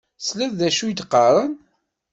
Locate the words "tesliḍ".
0.19-0.51